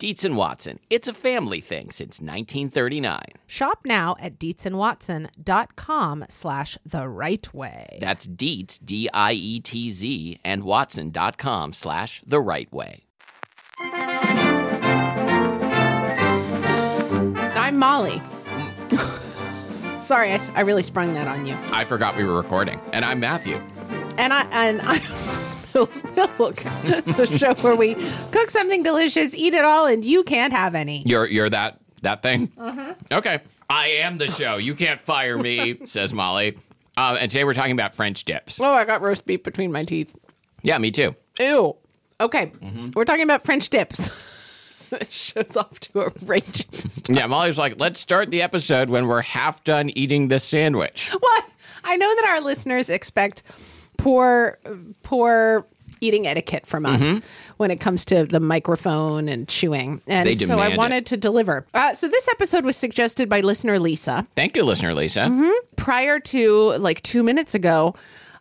[0.00, 0.80] Dietz and Watson.
[0.88, 3.20] It's a family thing since 1939.
[3.46, 7.98] Shop now at dietzandwatson.com slash the right way.
[8.00, 13.04] That's Dietz, D I E T Z, and Watson.com slash the right way.
[17.62, 18.16] I'm Molly.
[18.16, 19.98] Hmm.
[19.98, 21.54] Sorry, I, s- I really sprung that on you.
[21.72, 22.80] I forgot we were recording.
[22.94, 23.62] And I'm Matthew.
[24.20, 26.56] And I and I spilled milk.
[26.56, 27.94] the show where we
[28.32, 31.02] cook something delicious, eat it all, and you can't have any.
[31.06, 32.52] You're you're that that thing?
[33.10, 33.40] Okay.
[33.70, 34.56] I am the show.
[34.56, 36.58] You can't fire me, says Molly.
[36.98, 38.60] Uh, and today we're talking about French dips.
[38.60, 40.14] Oh, I got roast beef between my teeth.
[40.62, 41.14] Yeah, me too.
[41.38, 41.76] Ew.
[42.20, 42.52] Okay,
[42.94, 44.10] we're talking about French dips.
[45.10, 46.66] Shows off to a raging.
[47.08, 51.10] Yeah, Molly's like, let's start the episode when we're half done eating this sandwich.
[51.18, 51.44] What?
[51.84, 53.44] I know that our listeners expect
[54.02, 54.58] poor,
[55.02, 55.66] poor
[56.00, 57.18] eating etiquette from us mm-hmm.
[57.58, 60.78] when it comes to the microphone and chewing, and so I demand it.
[60.78, 61.66] wanted to deliver.
[61.74, 64.26] Uh, so this episode was suggested by listener Lisa.
[64.34, 65.20] Thank you, listener Lisa.
[65.20, 65.50] Mm-hmm.
[65.76, 67.94] Prior to like two minutes ago,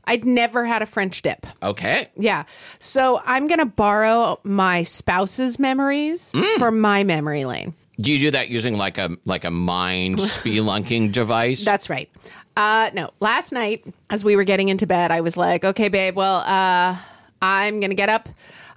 [0.05, 1.45] I'd never had a French dip.
[1.61, 2.09] Okay.
[2.15, 2.45] Yeah.
[2.79, 6.57] So I'm going to borrow my spouse's memories mm.
[6.57, 7.75] from my memory lane.
[7.99, 11.65] Do you do that using like a like a mind spelunking device?
[11.65, 12.09] That's right.
[12.55, 16.15] Uh, no, last night as we were getting into bed, I was like, okay, babe,
[16.15, 16.97] well, uh,
[17.41, 18.27] I'm going to get up.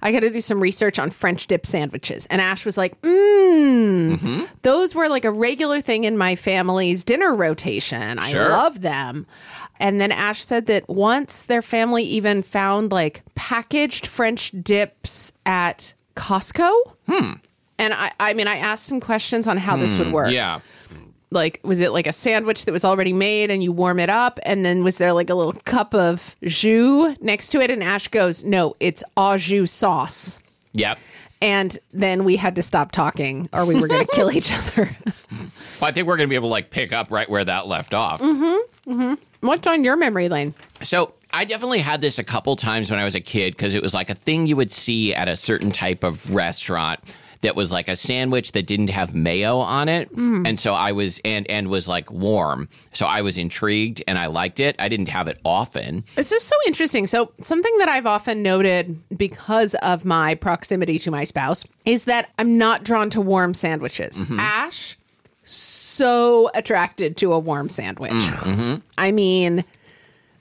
[0.01, 2.25] I got to do some research on French dip sandwiches.
[2.27, 7.35] And Ash was like, mm-hmm those were like a regular thing in my family's dinner
[7.35, 8.17] rotation.
[8.19, 8.49] I Sure.
[8.49, 9.25] love them.
[9.79, 15.93] And then Ash said that once their family even found like packaged French dips at
[16.15, 16.71] Costco.
[17.07, 17.31] Hmm.
[17.83, 20.59] And I, I mean, I asked some questions on how this would work yeah.
[21.31, 24.39] like was it like a sandwich that was already made and you warm it up
[24.45, 28.07] and then was there like a little cup of jus next to it and ash
[28.07, 30.39] goes no it's au jus sauce
[30.73, 30.97] Yep.
[31.41, 34.89] and then we had to stop talking or we were going to kill each other
[35.81, 37.93] Well, I think we're gonna be able to like pick up right where that left
[37.93, 38.21] off.
[38.21, 38.91] Mm hmm.
[38.93, 39.47] Mm hmm.
[39.47, 43.03] What's on your memory lane So I definitely had this a couple times when I
[43.05, 45.71] was a kid because it was like a thing you would see at a certain
[45.71, 46.99] type of restaurant
[47.43, 50.13] that was like a sandwich that didn't have mayo on it.
[50.13, 50.47] Mm.
[50.47, 52.67] And so I was and and was like warm.
[52.91, 54.75] So I was intrigued and I liked it.
[54.79, 56.03] I didn't have it often.
[56.15, 61.11] this is so interesting so something that i've often noted because of my proximity to
[61.11, 64.39] my spouse is that i'm not drawn to warm sandwiches mm-hmm.
[64.39, 64.97] ash
[65.43, 68.75] so attracted to a warm sandwich mm, mm-hmm.
[68.97, 69.63] i mean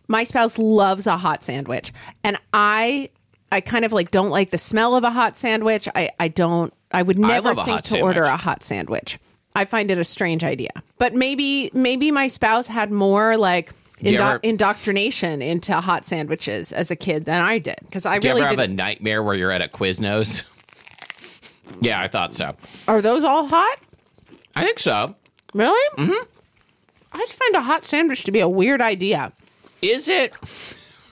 [0.09, 1.93] my spouse loves a hot sandwich
[2.23, 3.09] and i
[3.51, 6.73] i kind of like don't like the smell of a hot sandwich i i don't
[6.93, 9.19] i would never a think to order a hot sandwich
[9.55, 14.23] i find it a strange idea but maybe maybe my spouse had more like indo-
[14.25, 18.35] ever- indoctrination into hot sandwiches as a kid than i did because i Do you
[18.35, 20.45] really ever have a nightmare where you're at a Quiznos?
[21.81, 22.55] yeah, I thought so.
[22.89, 23.79] are those all hot
[24.55, 25.15] I think so.
[25.55, 26.27] really mm-hmm.
[27.13, 29.33] i just find a hot sandwich to be a weird idea
[29.81, 30.37] Is it?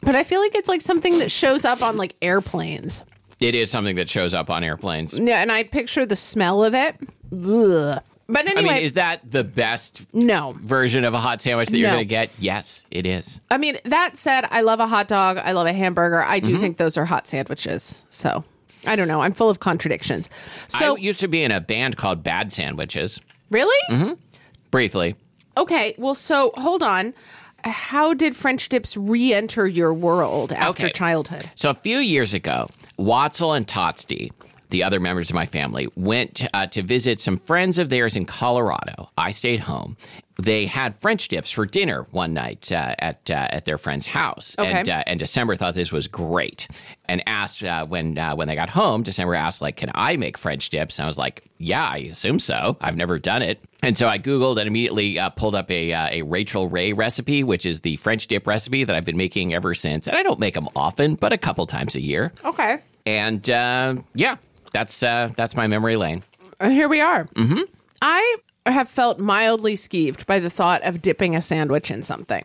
[0.02, 3.02] but i feel like it's like something that shows up on like airplanes
[3.40, 5.18] It is something that shows up on airplanes.
[5.18, 6.96] Yeah, and I picture the smell of it.
[7.32, 8.02] Ugh.
[8.28, 10.54] But I anyway, mean, is that the best no.
[10.62, 11.94] version of a hot sandwich that you're No.
[11.96, 12.32] going to get?
[12.38, 13.40] Yes, it is.
[13.50, 15.38] I mean, that said, I love a hot dog.
[15.38, 16.22] I love a hamburger.
[16.22, 16.46] I Mm-hmm.
[16.46, 18.06] do think those are hot sandwiches.
[18.08, 18.44] So
[18.86, 19.20] I don't know.
[19.20, 20.30] I'm full of contradictions.
[20.68, 23.20] So I used to be in a band called Bad Sandwiches.
[23.50, 23.76] really?
[23.90, 24.12] Mm-hmm.
[24.70, 25.16] Briefly,
[25.56, 25.94] Okay.
[25.98, 27.12] Well, so hold on.
[27.64, 30.92] How did French dips re-enter your world after Okay.
[30.92, 31.50] childhood?
[31.56, 32.68] So a few years ago,
[33.00, 34.30] Watzel and Totsty
[34.70, 38.24] the other members of my family, went uh, to visit some friends of theirs in
[38.24, 39.08] Colorado.
[39.18, 39.96] I stayed home.
[40.40, 44.56] They had French dips for dinner one night uh, at uh, at their friend's house,
[44.58, 44.70] Okay.
[44.70, 46.66] and uh, and December thought this was great,
[47.08, 49.02] and asked uh, when uh, when they got home.
[49.02, 52.38] December asked like, "Can I make French dips?" And I was like, "Yeah, I assume
[52.38, 52.78] so.
[52.80, 56.08] I've never done it." And so I googled and immediately uh, pulled up a uh,
[56.10, 59.74] a Rachael Ray recipe, which is the French dip recipe that I've been making ever
[59.74, 60.06] since.
[60.06, 62.32] And I don't make them often, but a couple times a year.
[62.46, 62.78] Okay.
[63.06, 64.36] And uh, yeah,
[64.72, 66.22] that's uh, that's my memory lane.
[66.60, 67.24] And here we are.
[67.24, 67.62] Mm-hmm.
[68.02, 68.36] I
[68.66, 72.44] have felt mildly skeeved by the thought of dipping a sandwich in something.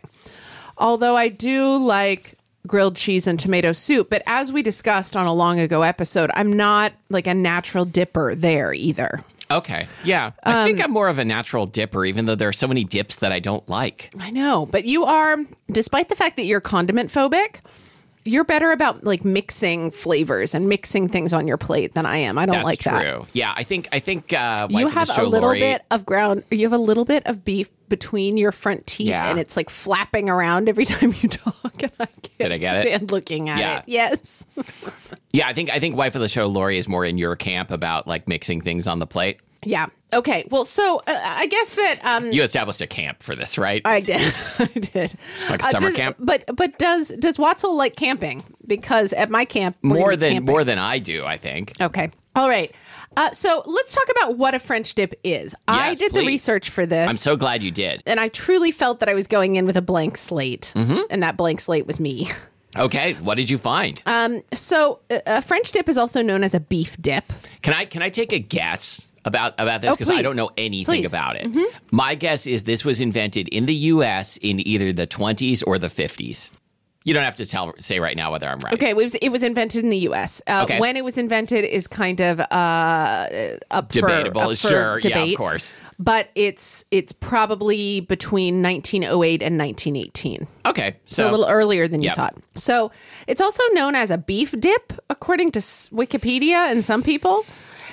[0.78, 2.34] Although I do like
[2.66, 6.52] grilled cheese and tomato soup, but as we discussed on a long ago episode, I'm
[6.52, 9.22] not like a natural dipper there either.
[9.48, 12.66] Okay, yeah, I think I'm more of a natural dipper, even though there are so
[12.66, 14.10] many dips that I don't like.
[14.18, 15.36] I know, but you are,
[15.70, 17.60] despite the fact that you're condiment phobic,
[18.26, 22.38] you're better about like mixing flavors and mixing things on your plate than I am.
[22.38, 23.04] I don't That's like that.
[23.04, 23.26] That's true.
[23.32, 25.82] Yeah, I think I think uh, You wife of the have a little Lori- bit
[25.90, 26.44] of ground.
[26.50, 29.30] You have a little bit of beef between your front teeth, Yeah.
[29.30, 31.82] and it's like flapping around every time you talk.
[31.82, 32.82] And I can't Did I get it?
[32.82, 33.78] stand looking at Yeah.
[33.78, 33.84] it.
[33.86, 34.44] Yes.
[35.32, 37.70] Yeah, I think I think wife of the show Lori is more in your camp
[37.70, 39.38] about like mixing things on the plate.
[39.66, 39.86] Yeah.
[40.14, 40.44] Okay.
[40.50, 43.82] Well, so uh, I guess that um, You established a camp for this, right?
[43.84, 44.20] I did.
[44.58, 45.14] I did.
[45.50, 46.16] Like a summer does- camp?
[46.20, 48.42] But but does does Watzel like camping?
[48.66, 50.52] Because at my camp, more than camping.
[50.54, 51.72] more than I do, I think.
[51.80, 52.10] Okay.
[52.36, 52.72] All right.
[53.16, 55.54] Uh, so let's talk about what a French dip is.
[55.66, 57.08] I Yes, did the research for this.
[57.08, 58.02] I'm so glad you did.
[58.06, 61.00] and I truly felt that I was going in with a blank slate, Mm-hmm.
[61.10, 62.28] and that blank slate was me.
[62.78, 64.02] Okay, what did you find?
[64.04, 67.24] Um, so uh, a French dip is also known as a beef dip.
[67.62, 70.50] Can I can I take a guess about about this Oh, because I don't know
[70.56, 71.12] anything Please.
[71.12, 71.50] Mm-hmm.
[71.50, 71.82] about it.
[71.90, 74.36] My guess is this was invented in the U.S.
[74.38, 76.50] in either the 20s or the 50s.
[77.04, 78.74] You don't have to tell say right now whether I'm right.
[78.74, 80.42] Okay, it was, it was invented in the U.S.
[80.48, 80.80] Uh, Okay.
[80.80, 83.26] When it was invented is kind of uh,
[83.70, 85.76] up for- Debatable, up for sure, yeah, of course.
[86.00, 90.48] But it's it's probably between 1908 and 1918.
[90.66, 92.34] Okay, So so a little earlier than you thought.
[92.56, 92.90] So
[93.28, 97.46] it's also known as a beef dip, according to Wikipedia and some people.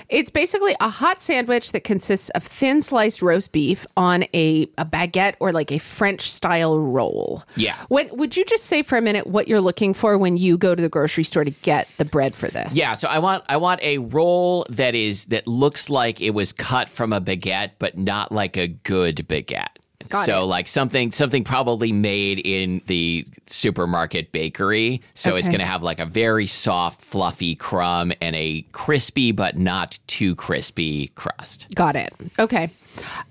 [0.10, 4.86] It's basically a hot sandwich that consists of thin sliced roast beef on a, a
[4.86, 7.44] baguette or like a French style roll.
[7.56, 7.76] Yeah.
[7.88, 10.76] When, would you just say for a minute what you're looking for when you go
[10.76, 12.76] to the grocery store to get the bread for this?
[12.76, 16.54] Yeah, so I want I want a roll that is that looks like it was
[16.54, 19.78] cut from a baguette, but not like a good baguette.
[20.10, 20.46] Got so it.
[20.46, 25.02] like something something probably made in the supermarket bakery.
[25.14, 29.58] So it's going to have like a very soft, fluffy crumb and a crispy but
[29.58, 31.68] not too crispy crust.
[31.76, 32.14] Got it.
[32.40, 32.70] Okay.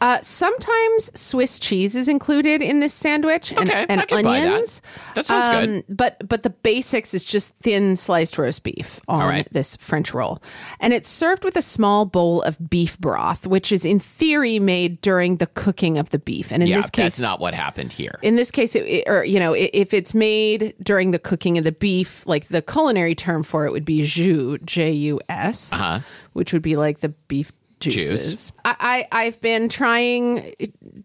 [0.01, 4.27] Uh, sometimes Swiss cheese is included in this sandwich and, Okay, and buy that.
[4.27, 4.83] onions.
[5.15, 5.69] That sounds good.
[5.69, 9.49] Um, But but the basics is just thin sliced roast beef on right.
[9.53, 10.43] this French roll,
[10.81, 15.01] and it's served with a small bowl of beef broth, which is in theory made
[15.01, 16.51] during the cooking of the beef.
[16.53, 18.19] And in yeah, this case, that's not what happened here.
[18.23, 21.73] in this case, it, or you know, if it's made during the cooking of the
[21.73, 26.01] beef, like the culinary term for it would be jus, J U S, Uh-huh.
[26.33, 27.53] which would be like the beef
[27.91, 28.53] juices.
[28.65, 30.55] I, I I've been trying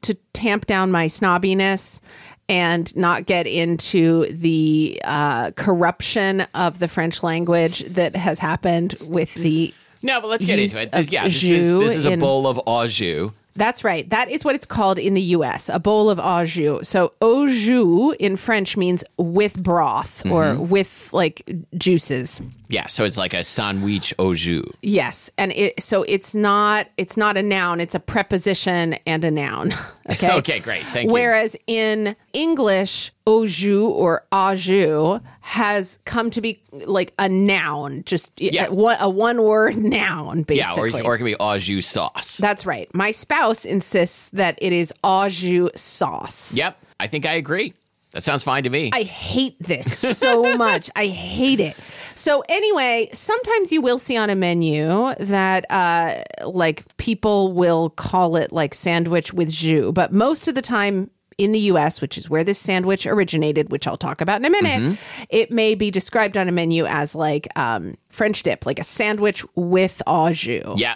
[0.01, 2.01] to tamp down my snobbiness
[2.49, 9.33] and not get into the uh, corruption of the French language that has happened with
[9.33, 9.73] the.
[10.01, 10.93] no, but let's get into it.
[10.93, 13.31] of Yeah, this is, this is a in- bowl of au jus.
[13.57, 14.09] That's right.
[14.09, 15.67] That is what it's called in the U.S.
[15.69, 16.87] A bowl of au jus.
[16.87, 20.69] So au jus in French means with broth or Mm-hmm.
[20.69, 21.41] with like
[21.77, 22.41] juices.
[22.69, 24.65] Yeah, so it's like a sandwich au jus.
[24.81, 27.79] Yes, and it so it's not it's not a noun.
[27.81, 29.73] It's a preposition and a noun.
[30.09, 30.31] Okay.
[30.37, 30.83] Okay, great.
[30.83, 31.13] Thank you.
[31.13, 38.01] Whereas in English, au jus or au jus has come to be like a noun,
[38.05, 38.67] just Yeah.
[38.67, 40.91] a, one- a one word noun, basically.
[40.91, 42.37] Yeah, or, or it can be au jus sauce.
[42.37, 42.89] That's right.
[42.95, 46.55] My spouse insists that it is au jus sauce.
[46.55, 47.73] Yep, I think I agree.
[48.13, 48.89] That sounds fine to me.
[48.93, 50.89] I hate this so much.
[50.95, 51.75] I hate it.
[52.15, 56.13] So anyway, sometimes you will see on a menu that uh
[56.47, 61.51] like people will call it like sandwich with jus, but most of the time in
[61.51, 64.97] the US, which is where this sandwich originated, which I'll talk about in a minute,
[65.29, 69.45] it may be described on a menu as like um French dip, like a sandwich
[69.55, 70.79] with au jus.
[70.79, 70.95] yeah,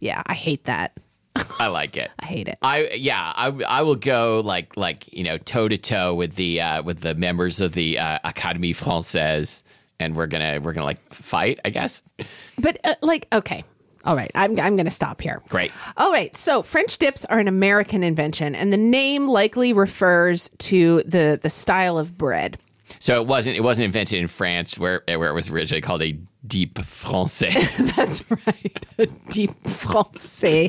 [0.00, 0.96] Yeah, I hate that.
[1.58, 2.10] I like it.
[2.20, 2.58] I hate it.
[2.62, 6.60] I yeah, I, I will go like like you know toe to toe with the
[6.60, 9.62] uh, with the members of the uh, Académie Française,
[10.00, 12.02] and we're gonna we're gonna like fight, I guess.
[12.58, 13.64] But uh, like, okay,
[14.04, 15.40] all right, I'm I'm going to stop here.
[15.48, 15.72] Great.
[15.96, 21.00] All right, so French dips are an American invention, and the name likely refers to
[21.02, 22.58] the the style of bread.
[22.98, 26.18] So it wasn't it wasn't invented in France where where it was originally called a
[26.46, 27.76] deep français.
[27.96, 29.08] That's right.
[29.28, 30.68] Deep français.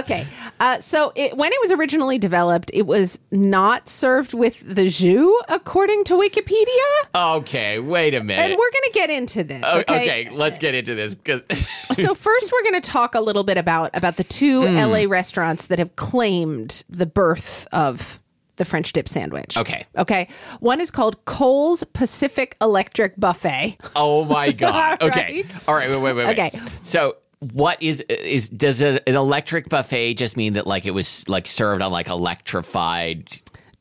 [0.00, 0.26] Okay.
[0.60, 5.32] Uh, so it, when it was originally developed, it was not served with the jus,
[5.48, 7.36] according to Wikipedia.
[7.38, 8.42] okay, wait a minute.
[8.42, 9.64] And we're going to get into this.
[9.64, 10.02] Okay.
[10.02, 11.44] okay, let's get into this because
[11.92, 14.76] so first, we're going to talk a little bit about about the two Hmm.
[14.76, 18.20] LA restaurants that have claimed the birth of
[18.56, 19.56] the French dip sandwich.
[19.56, 19.86] Okay.
[19.96, 20.28] Okay.
[20.60, 23.76] One is called Cole's Pacific Electric Buffet.
[23.96, 25.02] oh my god.
[25.02, 25.68] Okay, right.
[25.68, 25.88] all right.
[25.88, 26.26] Wait, wait, wait.
[26.26, 26.38] wait.
[26.38, 26.60] Okay.
[26.82, 31.46] So what is is does an electric buffet just mean that like it was like
[31.46, 33.28] served on like electrified?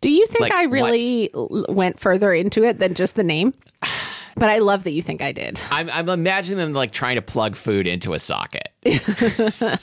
[0.01, 3.54] Do you think Like, I really l- went further into it than just the name?
[4.35, 5.59] But I love that you think I did.
[5.71, 8.69] I'm, I'm imagining them like trying to plug food into a socket.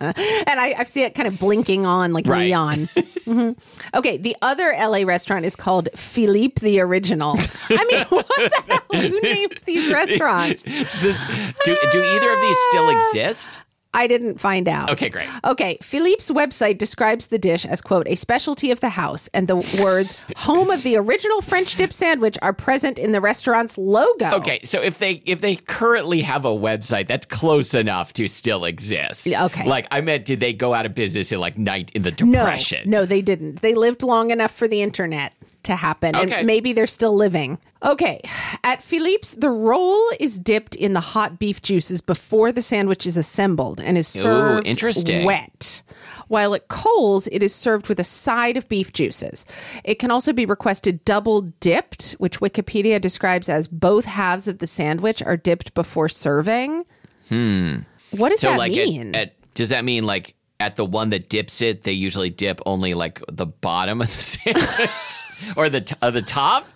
[0.00, 2.46] And I, I see it kind of blinking on like Right.
[2.48, 2.88] neon.
[3.24, 3.50] hmm
[3.94, 7.36] Okay, the other LA restaurant is called Philippe the Original.
[7.70, 9.00] I mean, what the hell?
[9.00, 10.62] Who named these restaurants?
[10.62, 11.18] This-
[11.64, 13.62] do, do either of these still exist?
[13.94, 14.90] I didn't find out.
[14.90, 15.26] Okay, great.
[15.44, 19.56] Okay, Philippe's website describes the dish as, quote, a specialty of the house, and the
[19.82, 24.30] words home of the original French dip sandwich are present in the restaurant's logo.
[24.34, 28.64] Okay, so if they if they currently have a website, that's close enough to still
[28.66, 29.26] exist.
[29.26, 29.66] Yeah, okay.
[29.66, 32.38] Like I meant, did they go out of business in like night in the No,
[32.38, 32.88] depression?
[32.90, 33.62] no, they didn't.
[33.62, 35.32] They lived long enough for the internet
[35.68, 36.38] to happen, Okay.
[36.38, 37.58] and maybe they're still living.
[37.84, 38.20] Okay,
[38.64, 43.16] at Philippe's, the roll is dipped in the hot beef juices before the sandwich is
[43.16, 45.24] assembled and is served interesting.
[45.24, 45.82] wet.
[46.28, 49.46] While at Cole's, it is served with a side of beef juices.
[49.84, 54.66] It can also be requested double dipped, which Wikipedia describes as both halves of the
[54.66, 56.84] sandwich are dipped before serving.
[57.30, 57.76] Hmm.
[58.10, 59.14] What does So that like, at, mean?
[59.14, 62.92] at, does that mean like at the one that dips it, they usually dip only
[62.94, 65.22] like the bottom of the sandwich
[65.56, 66.66] or the t- uh, the top?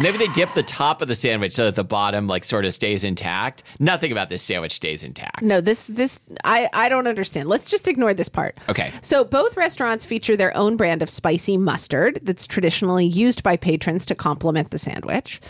[0.00, 2.74] Maybe they dip the top of the sandwich so that the bottom like sort of
[2.74, 3.62] stays intact.
[3.78, 5.42] Nothing about this sandwich stays intact.
[5.42, 7.48] No, this this I I don't understand.
[7.48, 8.56] Let's just ignore this part.
[8.68, 8.90] Okay.
[9.00, 14.06] So both restaurants feature their own brand of spicy mustard that's traditionally used by patrons
[14.06, 15.40] to complement the sandwich.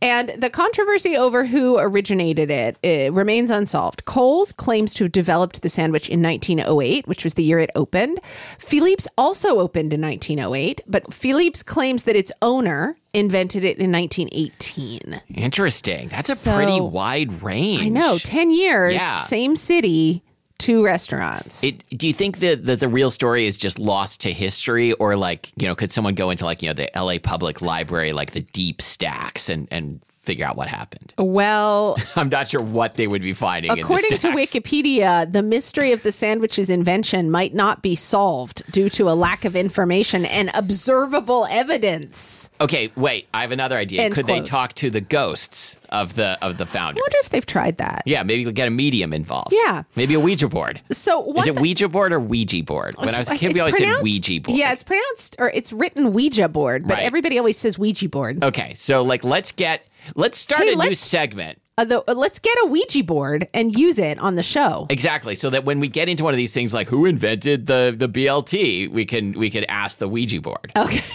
[0.00, 4.04] And the controversy over who originated it, eh, remains unsolved.
[4.04, 8.20] Cole's claims to have developed the sandwich in 1908, which was the year it opened.
[8.58, 15.20] Philippe's also opened in 1908, but Philippe's claims that its owner invented it in 1918.
[15.34, 16.08] Interesting.
[16.08, 17.82] That's a So- pretty wide range.
[17.82, 19.18] I know, 10 years, Yeah.
[19.18, 20.22] same city,
[20.58, 21.64] two restaurants.
[21.64, 25.16] It, do you think that, that the real story is just lost to history, or
[25.16, 27.18] like you know, could someone go into like you know the L.A.
[27.18, 31.12] Public Library, like the deep stacks, and and figure out what happened?
[31.18, 33.70] well, I'm not sure what they would be finding.
[33.72, 34.28] according in the to.
[34.30, 39.44] Wikipedia, the mystery of the sandwich's invention might not be solved due to a lack
[39.44, 42.50] of information and observable evidence.
[42.60, 43.28] Okay, wait.
[43.34, 44.02] I have another idea.
[44.02, 47.00] End Could they talk to the ghosts of the of the founders?
[47.00, 48.02] I wonder if they've tried that.
[48.06, 49.52] yeah, maybe get a medium involved.
[49.52, 49.82] Yeah.
[49.96, 50.80] maybe a Ouija board.
[50.90, 52.94] So what Is it the- Ouija board or Ouija board?
[52.98, 54.58] When I was a kid, it's we always said Ouija board.
[54.58, 57.04] Yeah, it's pronounced or it's written Ouija board, but Right.
[57.04, 58.42] everybody always says Ouija board.
[58.42, 59.86] Okay, so like let's get
[60.16, 61.58] let's start Hey, a new let's- segment.
[61.78, 64.86] Uh, the, uh, let's get a Ouija board and use it on the show.
[64.90, 65.34] Exactly.
[65.34, 68.10] So that when we get into one of these things like who invented the the
[68.10, 70.70] BLT, we can we could ask the Ouija board.
[70.76, 71.00] Okay.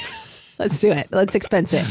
[0.59, 1.07] Let's do it.
[1.11, 1.85] Let's expense it.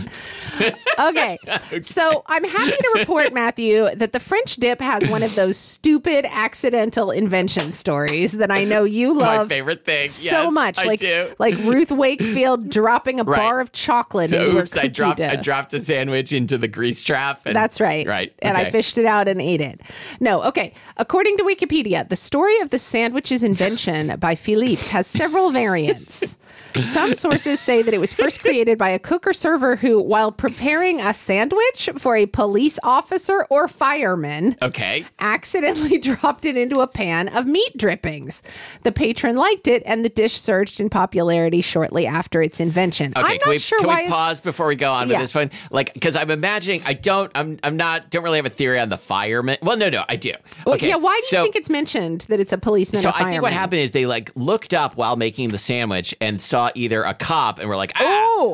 [0.98, 1.36] Okay.
[1.82, 6.24] So I'm happy to report, Matthew, that the French dip has one of those stupid
[6.30, 10.08] accidental invention stories that I know you My love favorite thing.
[10.08, 10.78] so Yes, much.
[10.78, 11.28] I like do.
[11.38, 13.36] like Ruth Wakefield dropping a Right.
[13.36, 15.28] bar of chocolate So into oops, her cookie I dropped dough.
[15.28, 17.42] I dropped a sandwich into the grease trap.
[17.44, 18.06] And, That's right.
[18.06, 18.32] Right.
[18.38, 19.82] And I fished it out and ate it.
[20.18, 20.72] No, okay.
[20.96, 26.38] According to Wikipedia, the story of the sandwich's invention by Philippe's has several variants.
[26.80, 30.32] Some sources say that it was first created by a cook or server who, while
[30.32, 35.04] preparing a sandwich for a police officer or fireman, Okay.
[35.18, 38.42] accidentally dropped it into a pan of meat drippings.
[38.82, 43.12] The patron liked it, and the dish surged in popularity shortly after its invention.
[43.16, 45.14] Okay, I'm can not we, sure can why pause before we go on Yeah.
[45.16, 45.50] with this one?
[45.70, 48.88] Like, because I'm imagining, I don't, I'm, I'm not, don't really have a theory on
[48.88, 49.58] the fireman.
[49.62, 50.32] Well, no, no, I do.
[50.64, 53.24] Well, Okay, yeah, why do you think it's mentioned that it's a policeman So I
[53.24, 57.02] think what happened is they like looked up while making the sandwich and saw either
[57.02, 58.02] a cop and were like, ah,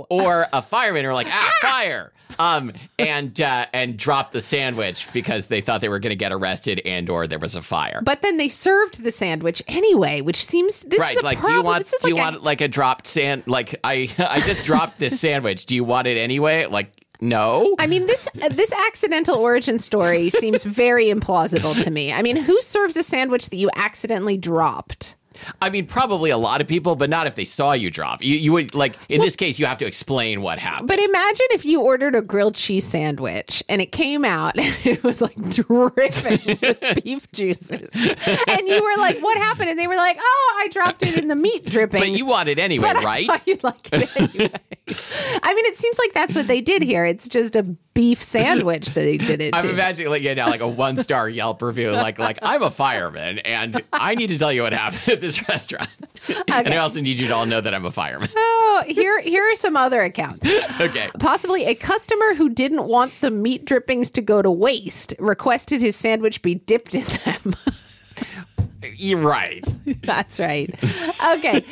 [0.09, 2.13] Or a fireman were like, ah, fire.
[2.39, 6.33] Um, and uh, and dropped the sandwich because they thought they were going to get
[6.33, 8.01] arrested and or there was a fire.
[8.03, 11.53] But then they served the sandwich anyway, which seems this right, is a like, problem.
[11.53, 13.45] do you want do you like a- want like a dropped sand?
[13.47, 15.67] Like, I I just dropped this sandwich.
[15.67, 16.65] Do you want it anyway?
[16.67, 17.75] Like, no.
[17.79, 22.13] I mean this this accidental origin story seems very implausible to me.
[22.13, 25.17] I mean, who serves a sandwich that you accidentally dropped?
[25.61, 28.23] I mean, probably a lot of people, but not if they saw you drop.
[28.23, 30.89] You, you would like in this case, you have to explain what happened.
[30.89, 35.03] But imagine if you ordered a grilled cheese sandwich and it came out and it
[35.03, 37.91] was like dripping with beef juices.
[38.49, 39.69] And you were like, what happened?
[39.71, 42.01] And they were like, oh, I dropped it in the meat dripping.
[42.03, 43.27] But you want it anyway, But right?
[43.27, 44.51] thought you'd like it anyway.
[45.43, 47.05] I mean, it seems like that's what they did here.
[47.05, 47.63] It's just a
[47.95, 49.71] beef sandwich that they did it I'm to.
[49.71, 53.39] imagining like you know, like a one star Yelp review, like like I'm a fireman
[53.41, 55.89] and I need to tell you what happened this restaurant,
[56.53, 58.29] and I also need you to all know that I'm a fireman.
[58.37, 60.47] oh, here, here are some other accounts.
[60.81, 65.81] okay, Possibly a customer who didn't want the meat drippings to go to waste requested
[65.81, 67.55] his sandwich be dipped in them.
[68.97, 69.65] You're right.
[70.03, 70.73] That's right.
[71.39, 71.65] Okay.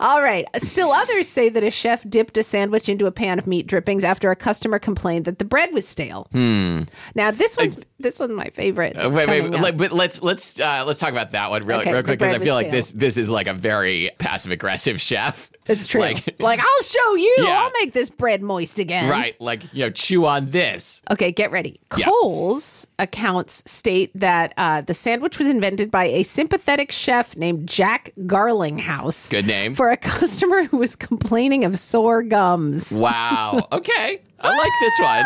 [0.00, 0.46] All right.
[0.56, 4.04] Still others say that a chef dipped a sandwich into a pan of meat drippings
[4.04, 6.26] after a customer complained that the bread was stale.
[6.32, 6.82] Hmm.
[7.14, 8.96] Now this one's this one's my favorite.
[8.96, 11.92] Uh, Wait, wait, let, but let's let's uh, let's talk about that one real, Okay,
[11.92, 15.50] real quick because I feel like this this is like a very passive aggressive chef.
[15.66, 16.00] It's true.
[16.00, 17.34] Like, Like, I'll show you.
[17.38, 17.62] Yeah.
[17.62, 19.08] I'll make this bread moist again.
[19.08, 21.02] right, like you know, chew on this.
[21.10, 21.78] Okay, get ready.
[21.96, 22.06] Yeah.
[22.06, 28.10] Cole's accounts state that uh, the sandwich was invented by a sympathetic chef named Jack
[28.20, 29.30] Garlinghouse.
[29.30, 29.74] Good name.
[29.74, 32.98] For a customer who was complaining of sore gums.
[32.98, 33.68] Wow.
[33.72, 35.24] Okay, I like this one.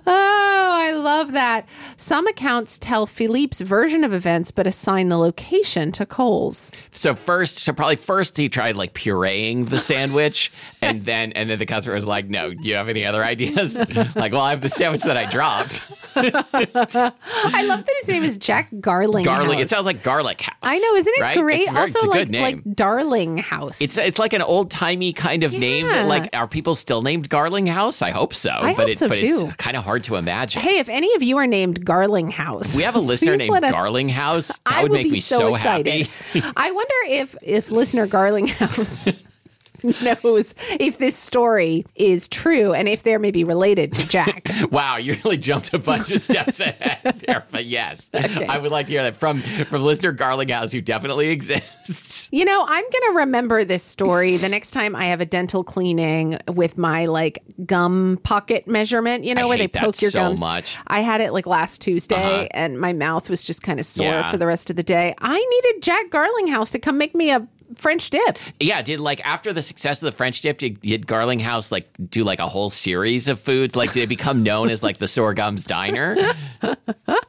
[0.06, 1.66] Oh, I love that.
[2.02, 6.72] Some accounts tell Philippe's version of events, but assign the location to Cole's.
[6.90, 10.50] So first, so probably first he tried like pureeing the sandwich,
[10.82, 13.78] and then and then the customer was like, "No, do you have any other ideas?"
[14.16, 15.86] like, well, I have the sandwich that I dropped.
[16.16, 19.24] I love that his name is Jack Garlinghouse.
[19.24, 19.60] Garlic.
[19.60, 20.56] It sounds like garlic house.
[20.60, 21.38] I know, isn't it right?
[21.38, 21.60] great?
[21.60, 23.80] It's, very, also, like like Darling House.
[23.80, 25.86] It's it's like an old timey kind of name.
[25.86, 26.02] Yeah.
[26.02, 28.02] Like, are people still named Garlinghouse?
[28.02, 28.50] I hope so.
[28.50, 29.26] I but hope it, so, but too.
[29.26, 30.60] it's kind of hard to imagine.
[30.60, 34.08] hey, if any of you are named Garlinghouse, we have a listener named us- Garling
[34.08, 34.48] House.
[34.60, 36.06] That I would will make me so, so, excited.
[36.06, 36.40] happy.
[36.56, 39.28] I wonder if if listener Garlinghouse
[40.02, 44.48] knows if this story is true and if they're maybe related to Jack.
[44.70, 47.44] Wow, you really jumped a bunch of steps ahead there.
[47.50, 52.28] But yes, I would like to hear that from from listener Garlinghouse, who definitely exists.
[52.32, 55.62] You know, I'm going to remember this story the next time I have a dental
[55.64, 60.20] cleaning with my like gum pocket measurement, you know, I where they poke your so
[60.20, 60.40] gums.
[60.40, 60.76] much.
[60.86, 62.48] I had it like last Tuesday Uh-huh.
[62.52, 64.30] and my mouth was just kind of sore Yeah.
[64.30, 65.14] for the rest of the day.
[65.18, 68.38] I needed Jack Garlinghouse to come make me a French dip.
[68.60, 72.24] Yeah, did like after the success of the French dip, did, did Garlinghouse like do
[72.24, 73.76] like a whole series of foods?
[73.76, 76.16] Like, did it become known as like the Sorghum's Diner?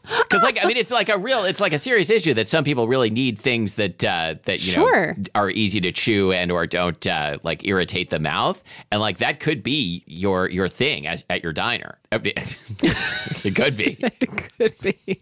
[0.04, 2.64] Because like I mean, it's like a real, it's like a serious issue that some
[2.64, 5.14] people really need things that uh, that you Sure.
[5.14, 9.20] know are easy to chew and or don't uh, like irritate the mouth, and like
[9.20, 12.00] that could be your your thing as at your diner.
[12.12, 13.98] it could be.
[14.22, 15.22] It could be.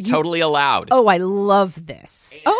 [0.00, 0.88] Totally allowed.
[0.90, 2.38] Oh, I love this.
[2.46, 2.59] Oh,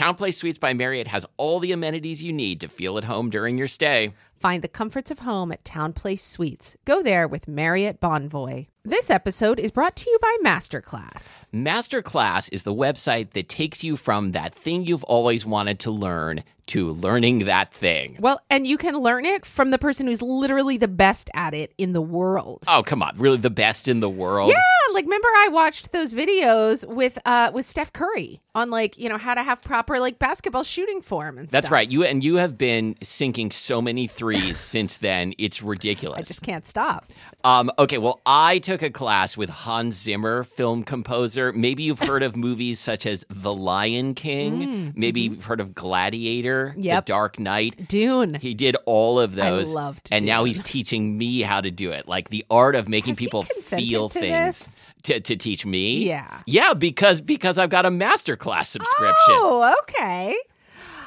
[0.00, 3.58] TownePlace Suites by Marriott has all the amenities you need to feel at home during
[3.58, 4.14] your stay.
[4.40, 6.74] Find the comforts of home at TownePlace Suites.
[6.86, 8.68] Go there with Marriott Bonvoy.
[8.82, 11.50] This episode is brought to you by Masterclass.
[11.50, 16.42] Masterclass is the website that takes you from that thing you've always wanted to learn
[16.68, 18.16] to learning that thing.
[18.20, 21.74] Well, and you can learn it from the person who's literally the best at it
[21.78, 22.64] in the world.
[22.68, 23.18] Oh, come on.
[23.18, 24.50] Really the best in the world?
[24.50, 29.08] Yeah, like remember I watched those videos with uh with Steph Curry on like, you
[29.08, 31.72] know, how to have proper like basketball shooting form and That's stuff.
[31.72, 31.90] right.
[31.90, 35.34] You and you have been sinking so many threes since then.
[35.38, 36.18] It's ridiculous.
[36.18, 37.06] I just can't stop.
[37.42, 41.52] Um, okay, well, I took a class with Hans Zimmer, film composer.
[41.52, 44.92] Maybe you've heard of movies such as The Lion King.
[44.94, 46.82] Maybe you've heard of Gladiator, Mm, mm-hmm.
[46.82, 47.06] Yep.
[47.06, 47.88] The Dark Knight.
[47.88, 48.34] Dune.
[48.34, 49.72] He did all of those.
[49.72, 52.06] loved and now he's teaching me how to do it.
[52.08, 54.66] Like the art of making Has people feel things.
[54.66, 54.76] this?
[55.04, 56.04] to, to teach me.
[56.06, 56.42] Yeah.
[56.46, 59.14] Yeah, because because I've got a masterclass subscription.
[59.34, 60.36] Oh, okay.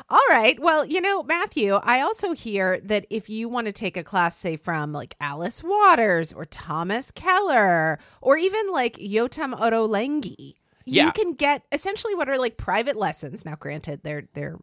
[0.09, 0.59] All right.
[0.59, 4.37] Well, you know, Matthew, I also hear that if you want to take a class,
[4.37, 11.05] say from like Alice Waters or Thomas Keller or even like Yotam Ottolenghi, Yeah.
[11.05, 13.45] you can get essentially what are like private lessons.
[13.45, 14.57] Now, granted, they're they're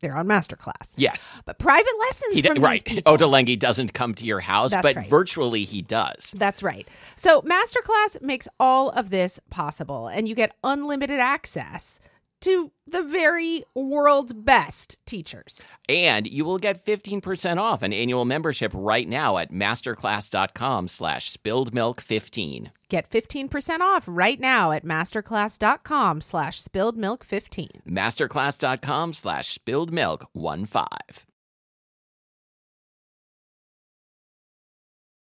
[0.00, 1.40] they're on masterclass, Yes.
[1.44, 2.84] but private lessons He d- from right.
[2.84, 5.06] Ottolenghi doesn't come to your house, That's but right.
[5.06, 6.34] virtually he does.
[6.36, 6.88] That's right.
[7.14, 12.00] So, Masterclass makes all of this possible, and you get unlimited access
[12.42, 15.64] to the very world's best teachers.
[15.88, 22.68] And you will get 15% off an annual membership right now at masterclass.com slash spilledmilk15.
[22.88, 27.68] Get 15% off right now at masterclass.com slash spilled milk 15.
[27.88, 31.24] masterclass.com slash spilledmilk15.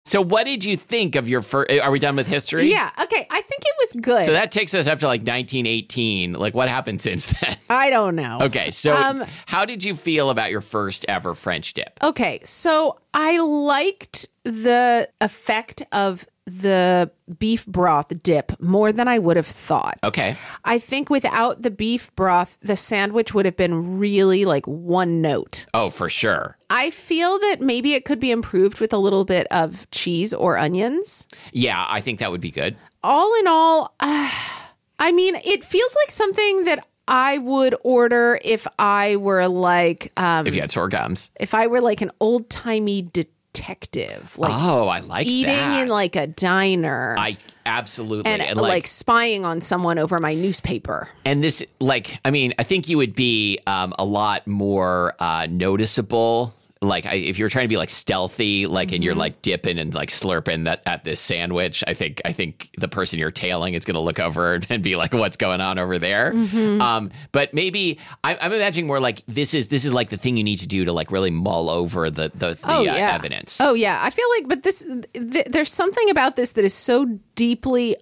[0.08, 1.70] So what did you think of your first...
[1.70, 2.72] Are we done with history?
[2.72, 3.28] Yeah, okay.
[3.30, 4.24] I think it good.
[4.24, 6.34] So that takes us up to like 1918.
[6.34, 7.56] Like what happened since then?
[7.70, 8.40] I don't know.
[8.44, 12.00] Okay, so Um, how did you feel about your first ever French dip?
[12.04, 19.36] Okay, so I liked the effect of the beef broth dip more than I would
[19.36, 19.98] have thought.
[20.06, 20.38] Okay.
[20.64, 25.66] I think without the beef broth, the sandwich would have been really like one note.
[25.74, 26.58] Oh, for sure.
[26.70, 30.58] I feel that maybe it could be improved with a little bit of cheese or
[30.58, 31.28] onions.
[31.52, 32.78] Yeah, I think that would be good.
[33.04, 34.30] All in all, uh,
[35.00, 40.48] I mean, it feels like something that I would order if I were like, um,
[40.48, 41.32] If you had sore gums.
[41.40, 45.84] if I were like an old timey detective, like oh, I like eating that.
[45.84, 47.16] in like a diner.
[47.18, 51.10] I absolutely and, and, like, like, spying on someone over my newspaper.
[51.26, 55.48] and this like I mean I think you would be um, a lot more uh,
[55.50, 59.20] noticeable like I, if you're trying to be like stealthy like and you're Mm-hmm.
[59.20, 63.18] like dipping and like slurping that at this sandwich I think I think the person
[63.20, 66.32] you're tailing is going to look over and be like what's going on over there
[66.34, 66.82] Mm-hmm.
[66.82, 70.38] um, but maybe I, I'm imagining more like this is this is like the thing
[70.38, 73.16] you need to do to like really mull over the the, the Oh uh, yeah,
[73.16, 76.74] evidence Oh yeah, I feel like, but this th- there's something about this that is
[76.74, 77.96] so deeply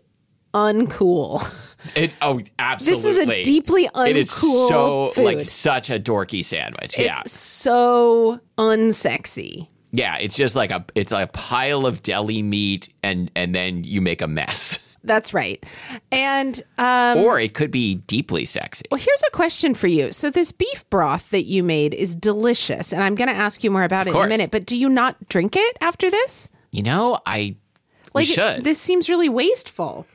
[0.56, 1.62] uncool.
[1.96, 5.24] It, oh absolutely This is a deeply uncool it is so food.
[5.26, 9.68] like such a dorky sandwich yeah It's so unsexy.
[9.92, 13.84] Yeah, it's just like a it's like a pile of deli meat and and then
[13.84, 14.98] you make a mess.
[15.06, 15.64] That's right.
[16.12, 18.86] And um, or it could be deeply sexy.
[18.92, 20.12] well, here's a question for you.
[20.12, 23.70] So this beef broth that you made is delicious, and I'm going to ask you
[23.70, 24.50] more about it in a minute.
[24.52, 26.50] But do you not drink it after this?
[26.72, 27.56] You know, I
[28.16, 28.64] Like should.
[28.64, 30.08] this seems really wasteful.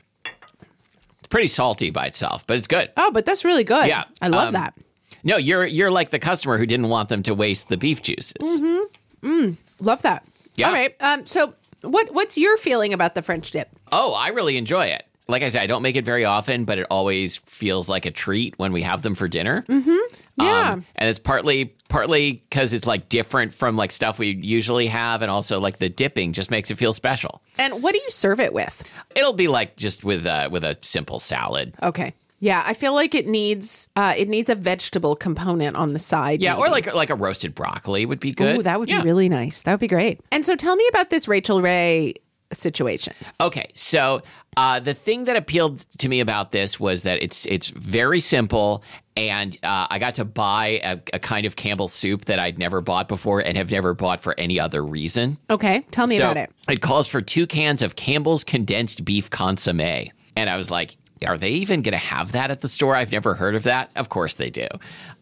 [1.31, 2.91] Pretty salty by itself, but it's good.
[2.97, 3.87] Oh, but that's really good.
[3.87, 4.75] Yeah, I love um, that.
[5.23, 8.59] No, you're you're like the customer who didn't want them to waste the beef juices.
[8.59, 9.27] Mm-hmm.
[9.27, 10.25] Mm, Love that.
[10.55, 10.67] Yeah.
[10.67, 10.95] All right.
[10.99, 11.25] Um.
[11.25, 13.69] So what what's your feeling about the French dip?
[13.91, 15.05] Oh, I really enjoy it.
[15.27, 18.11] Like I said, I don't make it very often, but it always feels like a
[18.11, 19.63] treat when we have them for dinner.
[19.69, 20.43] Mm-hmm.
[20.43, 20.71] Yeah.
[20.71, 25.21] Um, and it's partly partly because it's like different from like stuff we usually have,
[25.21, 27.41] and also like the dipping just makes it feel special.
[27.59, 28.83] and what do you serve it with?
[29.15, 31.75] It'll be like just with uh, with a simple salad.
[31.81, 32.13] Okay.
[32.43, 36.41] Yeah, I feel like it needs uh, it needs a vegetable component on the side.
[36.41, 38.57] Yeah, or like like a roasted broccoli would be good.
[38.57, 39.01] Ooh, that would Yeah.
[39.01, 39.61] be really nice.
[39.61, 40.19] That would be great.
[40.31, 42.15] And so tell me about this Rachael Ray
[42.51, 43.13] situation.
[43.39, 44.21] Okay, so
[44.57, 48.83] uh, the thing that appealed to me about this was that it's it's very simple,
[49.15, 52.81] and uh, I got to buy a, a kind of Campbell soup that I'd never
[52.81, 55.37] bought before and have never bought for any other reason.
[55.49, 56.51] Okay, tell me so about it.
[56.69, 60.97] It calls for two cans of Campbell's condensed beef consomme, and I was like.
[61.23, 62.95] Are they even going to have that at the store?
[62.95, 63.91] I've never heard of that.
[63.95, 64.67] Of course they do.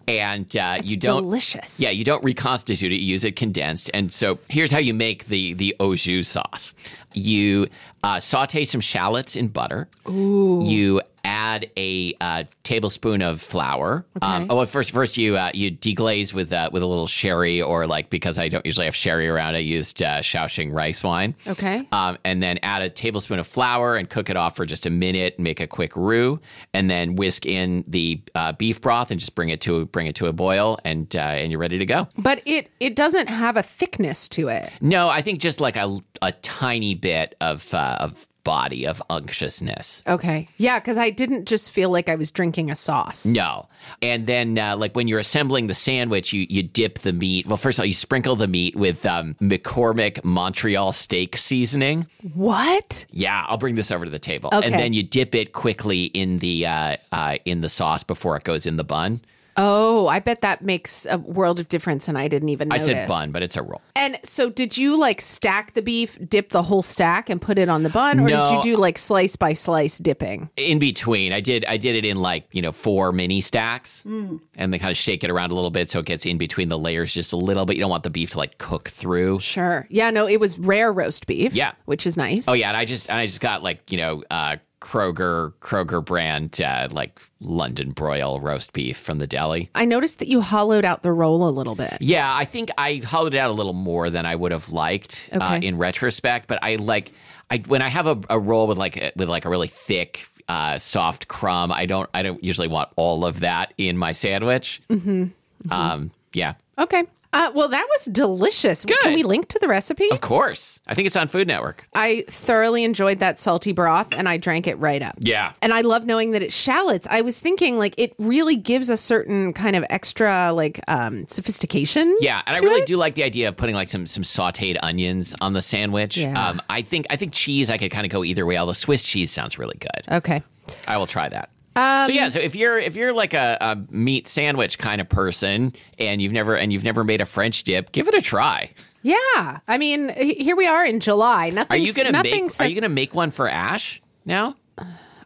[0.10, 1.80] And uh, you don't delicious.
[1.80, 2.98] Yeah, you don't reconstitute it.
[2.98, 3.92] You use it condensed.
[3.94, 6.74] And so here's how you make the the au jus sauce.
[7.14, 7.68] You
[8.04, 9.88] uh, saute some shallots in butter.
[10.08, 10.62] Ooh.
[10.64, 11.02] You
[11.40, 14.06] add a uh, tablespoon of flour.
[14.22, 17.88] Um, oh, first first you uh, you deglaze with uh, with a little sherry or
[17.88, 21.36] like because I don't usually have sherry around, I used uh, Shaoxing rice wine.
[21.48, 21.88] Okay.
[21.92, 24.90] Um, and then add a tablespoon of flour and cook it off for just a
[24.90, 25.36] minute.
[25.38, 26.40] and Make a quick roux,
[26.74, 30.16] and then whisk in the uh, beef broth and just bring it to bring it
[30.16, 32.08] to a boil, and uh, and you're ready to go.
[32.18, 34.72] But it it doesn't have a thickness to it.
[34.82, 40.02] No, I think just like a a tiny bit of uh, of body of unctuousness.
[40.08, 40.48] Okay.
[40.58, 43.26] Yeah, because I didn't just feel like I was drinking a sauce.
[43.28, 43.70] No,
[44.02, 47.46] and then uh, like when you're assembling the sandwich, you you dip the meat.
[47.46, 52.08] Well, first of all, you sprinkle the meat with um, McCormick Montreal steak seasoning.
[52.34, 53.06] What?
[53.12, 54.66] Yeah, I'll bring this over to the table, Okay.
[54.66, 58.44] and then you dip it quickly in the uh, uh, in the sauce before it
[58.44, 59.22] goes in the bun.
[59.62, 63.08] Oh, I bet that makes a world of difference, and I didn't even I said
[63.10, 63.82] bun, but it's a roll.
[63.96, 67.68] And so, did you like stack the beef, dip the whole stack, and put it
[67.68, 70.50] on the bun, or did you do like slice by slice dipping?
[70.56, 74.40] In between, I did I did it in like you know four mini stacks, Mm.
[74.56, 76.70] and then kind of shake it around a little bit so it gets in between
[76.70, 77.76] the layers just a little bit.
[77.76, 79.40] You don't want the beef to like cook through.
[79.42, 79.86] Sure.
[79.90, 80.10] Yeah.
[80.10, 81.54] No, it was rare roast beef.
[81.54, 81.74] Yeah.
[81.86, 82.48] which is nice.
[82.48, 86.04] Oh yeah, and I just and I just got like you know uh, Kroger Kroger
[86.04, 89.70] brand uh, like London broil roast beef from the deli.
[89.76, 91.98] I noticed that you hollowed out the roll a little bit.
[92.00, 95.30] Yeah, I think I hollowed it out a little more than I would have liked
[95.34, 96.48] uh, in retrospect.
[96.48, 97.12] But I like
[97.52, 100.26] I when I have a, a roll with like a, with like a really thick.
[100.48, 101.72] Uh, soft crumb.
[101.72, 102.10] I don't.
[102.12, 104.82] I don't usually want all of that in my sandwich.
[104.90, 105.72] Mm-hmm.
[105.72, 107.04] Um, yeah, Okay.
[107.32, 108.86] Uh, well, that was delicious.
[108.86, 110.10] Can we link to the recipe?
[110.12, 110.80] of course.
[110.88, 111.88] I think it's on Food Network.
[111.94, 115.16] I thoroughly enjoyed that salty broth, and I drank it right up.
[115.20, 115.54] Yeah.
[115.62, 117.08] And I love knowing that it's shallots.
[117.10, 122.16] I was thinking like it really gives a certain kind of extra like um sophistication.
[122.20, 122.88] Yeah, and I really it.
[122.88, 126.18] do like the idea of putting like some some sautéed onions on the sandwich.
[126.18, 126.50] Yeah.
[126.50, 128.58] Um, I think I think cheese I could kind of go either way.
[128.58, 130.16] Although Swiss cheese sounds really good.
[130.16, 130.42] Okay.
[130.88, 131.50] I will try that.
[131.76, 135.08] Um, so yeah, so if you're if you're like a, a meat sandwich kind of
[135.08, 138.72] person and you've never and you've never made a French dip, give it a try.
[139.02, 139.60] Yeah.
[139.68, 141.50] I mean, here we are in July.
[141.52, 141.76] Nothing.
[141.76, 144.56] Are you gonna nothing make says, Are you gonna make one for Ash now?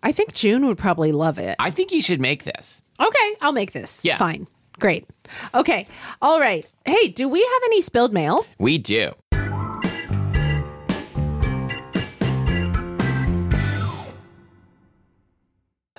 [0.04, 1.56] I think June would probably love it.
[1.60, 2.84] I think you should make this.
[3.00, 4.04] Okay, I'll make this.
[4.04, 4.18] Yeah.
[4.18, 4.48] Fine.
[4.80, 5.08] Great.
[5.54, 5.88] Okay.
[6.22, 6.66] All right.
[6.86, 8.46] Hey, do we have any spilled mail?
[8.60, 9.14] We do.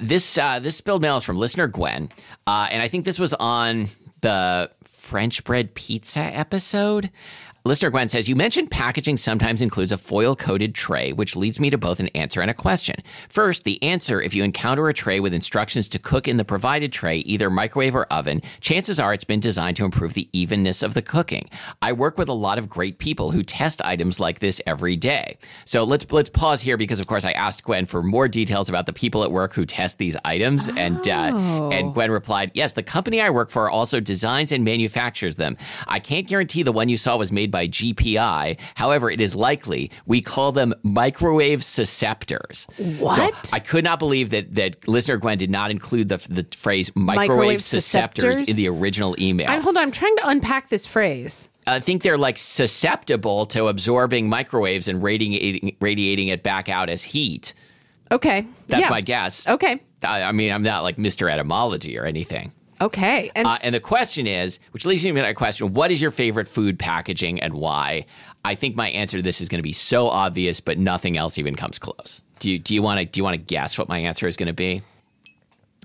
[0.05, 2.11] This uh, this spilled mail is from listener Gwen,
[2.47, 3.87] uh, and I think this was on
[4.21, 7.11] the French bread pizza episode.
[7.67, 11.71] Listener Gwen says, You mentioned packaging sometimes includes a foil coated tray, which leads me
[11.71, 12.97] to both an answer and a question.
[13.31, 16.93] First, the answer if you encounter a tray with instructions to cook in the provided
[16.93, 20.93] tray, either microwave or oven, chances are it's been designed to improve the evenness of
[20.93, 21.49] the cooking.
[21.81, 25.39] I work with a lot of great people who test items like this every day.
[25.65, 28.85] So let's let's pause here because of course I asked Gwen for more details about
[28.85, 32.83] the people at work who test these items and uh, and Gwen replied, "Yes, the
[32.83, 35.57] company I work for also designs and manufactures them.
[35.89, 38.59] I can't guarantee the one you saw was made by GPI.
[38.75, 39.91] However, it is likely.
[40.07, 42.67] We call them microwave susceptors."
[42.99, 43.47] What?
[43.47, 46.91] So I could not believe that that listener Gwen did not include the the phrase
[46.97, 48.49] microwave, Microwave susceptors susceptors?
[48.49, 49.49] in the original email.
[49.49, 49.85] I'm hold on.
[49.85, 51.51] I'm trying to unpack this phrase.
[51.67, 57.03] I think they're like susceptible to absorbing microwaves and radiating radiating it back out as
[57.03, 57.55] heat.
[58.13, 58.47] Okay.
[58.69, 58.91] That's yeah.
[58.91, 59.49] my guess.
[59.49, 59.81] Okay.
[60.03, 61.31] I, I mean, I'm not like Mr.
[61.31, 62.53] Etymology or anything.
[62.85, 63.31] Okay.
[63.35, 66.11] And, Uh, and the question is, which leads me to my question: What is your
[66.11, 68.05] favorite food packaging and why?
[68.45, 71.39] I think my answer to this is going to be so obvious, but nothing else
[71.39, 72.21] even comes close.
[72.41, 74.37] Do you do you want to do you want to guess what my answer is
[74.37, 74.83] going to be?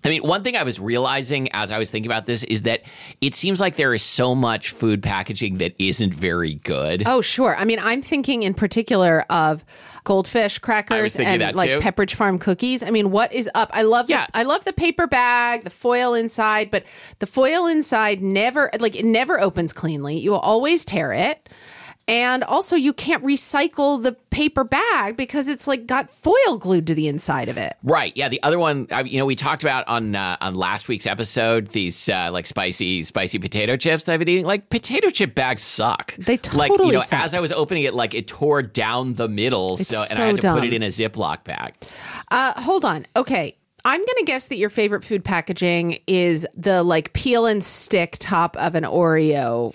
[0.04, 2.84] I mean, one thing I was realizing as I was thinking about this is that
[3.22, 7.04] it seems like there is so much food packaging that isn't very good.
[7.06, 7.56] Oh, sure.
[7.56, 9.64] I mean, I'm thinking in particular of
[10.04, 11.80] goldfish crackers and like too.
[11.80, 12.84] Pepperidge Farm cookies.
[12.84, 13.70] I mean, what is up?
[13.74, 14.26] I love Yeah.
[14.32, 16.84] the, I love the paper bag, the foil inside, but
[17.20, 20.18] the foil inside never like it never opens cleanly.
[20.18, 21.50] You will always tear it.
[22.10, 26.96] And also you can't recycle the paper bag because it's like got foil glued to
[26.96, 27.78] the inside of it.
[27.84, 28.12] Right.
[28.16, 28.30] Yeah.
[28.30, 31.68] The other one, I, you know, we talked about on uh, on last week's episode
[31.68, 34.46] these uh, like spicy spicy potato chips I've been eating.
[34.46, 36.16] Like potato chip bags suck.
[36.16, 37.26] They like you totally know suck.
[37.26, 39.76] as I was opening it, like it tore down the middle.
[39.76, 41.76] It's so and so I had to put it in a Ziploc bag.
[42.32, 43.06] Uh, hold on.
[43.16, 43.56] Okay.
[43.86, 48.18] I'm going to guess that your favorite food packaging is the like peel and stick
[48.20, 49.74] top of an Oreo.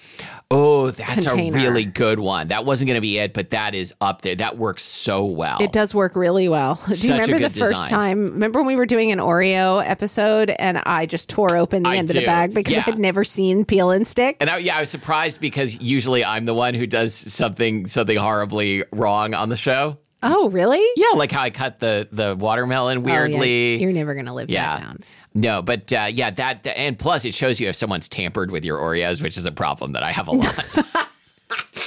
[0.56, 1.58] Oh, that's Container.
[1.58, 2.48] a really good one.
[2.48, 4.36] That wasn't going to be it, but that is up there.
[4.36, 5.60] That works so well.
[5.60, 6.74] It does work really well.
[6.88, 8.32] Do Such you remember the good first time?
[8.32, 11.96] Remember when we were doing an Oreo episode and I just tore open the I
[11.96, 12.84] end of the bag because Yeah.
[12.86, 14.36] I'd never seen peel and stick?
[14.40, 18.16] And I, yeah, I was surprised because usually I'm the one who does something something
[18.16, 19.98] horribly wrong on the show.
[20.22, 20.82] Oh, really?
[20.96, 23.20] Yeah, like how I cut the the watermelon Oh, yeah.
[23.26, 23.76] weirdly.
[23.82, 24.78] You're never going to live Yeah.
[24.78, 24.98] that down.
[25.34, 28.78] No, but uh, yeah, that and plus it shows you if someone's tampered with your
[28.78, 31.08] Oreos, which is a problem that I have a lot.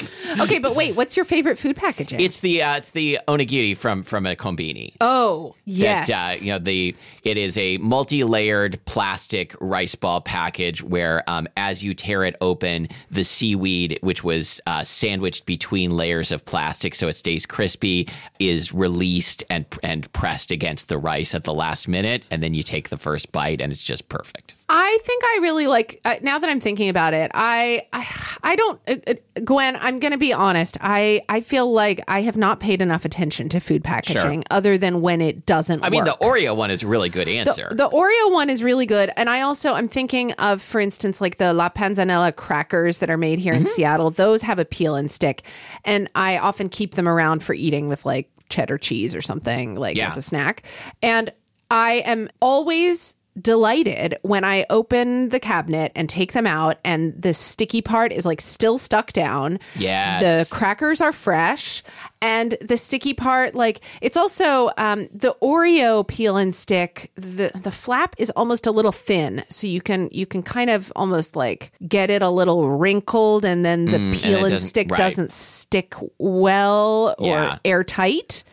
[0.40, 2.20] Okay, but wait, what's your favorite food packaging?
[2.20, 4.94] it's the uh, it's the onigiri from from a konbini.
[5.02, 6.08] oh, yes.
[6.08, 11.48] That, uh, you know the it is a multi-layered plastic rice ball package where um,
[11.58, 16.94] as you tear it open, the seaweed, which was uh, sandwiched between layers of plastic
[16.94, 18.08] so it stays crispy,
[18.40, 22.64] is released and and pressed against the rice at the last minute, and then you
[22.64, 24.54] take the first bite, and it's just perfect.
[24.70, 26.02] I think I really like.
[26.04, 28.06] Uh, now that I'm thinking about it, I I,
[28.48, 28.82] I don't.
[28.88, 30.78] Uh, uh, Gwen, I'm going to be honest.
[30.80, 35.02] I I feel like I have not paid enough attention to food packaging, other than
[35.02, 35.84] when it doesn't.
[35.84, 36.18] I mean, work.
[36.18, 37.68] the Oreo one is a really good answer.
[37.72, 39.12] The Oreo one is really good.
[39.18, 43.18] And I also, I'm thinking of, for instance, like the La Panzanella crackers that are
[43.18, 44.12] made here in Seattle.
[44.12, 45.44] Those have a peel and stick.
[45.84, 49.98] And I often keep them around for eating with like cheddar cheese or something, like
[49.98, 50.08] Yeah.
[50.08, 50.64] as a snack.
[51.04, 51.32] And
[51.70, 57.34] I am always delighted when I open the cabinet and take them out and the
[57.34, 59.60] sticky part is like still stuck down.
[59.76, 60.20] Yeah.
[60.20, 61.84] The crackers are fresh
[62.22, 67.72] and the sticky part like it's also um, the oreo peel and stick the the
[67.72, 71.72] flap is almost a little thin so you can you can kind of almost like
[71.88, 74.98] get it a little wrinkled and then the Mm, peel and, doesn't- stick right.
[74.98, 77.58] doesn't stick well or Yeah.
[77.66, 78.44] airtight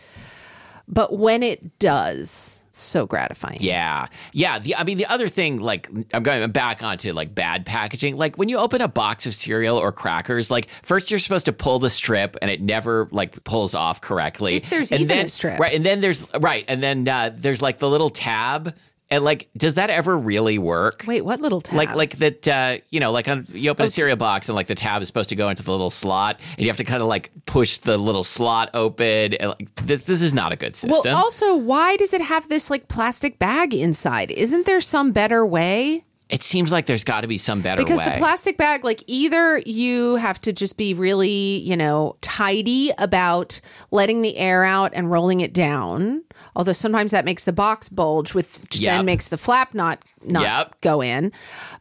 [0.87, 4.09] but when it does so gratifying Yeah.
[4.33, 4.59] Yeah.
[4.59, 8.17] The, I mean, the other thing, like, I'm going back onto like bad packaging.
[8.17, 11.53] Like, when you open a box of cereal or crackers, like, first you're supposed to
[11.53, 14.57] pull the strip and it never like pulls off correctly.
[14.57, 15.59] If there's and even a strip.
[15.59, 15.75] Right.
[15.75, 16.65] And then there's, right.
[16.69, 18.75] And then uh, there's like the little tab.
[19.11, 21.05] And like, does that ever really work?
[21.07, 23.87] wait what little tab Like, like that, uh, you know, like on, you Oh, open
[23.87, 26.41] a cereal box and like the tab is supposed to go into the little slot
[26.57, 29.35] and you have to kind of like push the little slot open.
[29.35, 31.13] And, like, this, this is not a good system.
[31.13, 35.45] well also why does it have this like plastic bag inside isn't there some better
[35.47, 36.05] way
[36.35, 37.85] it seems like there's got to be some better way.
[37.85, 38.11] because way.
[38.11, 43.61] the plastic bag like either you have to just be really you know tidy about
[43.91, 46.23] letting the air out and rolling it down
[46.57, 48.97] although sometimes that makes the box bulge which Yep.
[48.97, 50.81] then makes the flap not not Yep.
[50.81, 51.33] go in